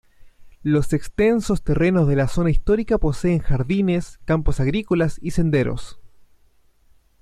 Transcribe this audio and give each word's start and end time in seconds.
Los 0.63 0.93
extensos 0.93 1.61
terrenos 1.61 2.07
de 2.07 2.15
la 2.15 2.27
zona 2.27 2.49
histórica 2.49 2.97
poseen 2.97 3.37
jardines, 3.37 4.17
campos 4.25 4.59
agrícolas, 4.59 5.19
y 5.21 5.29
senderos. 5.29 5.99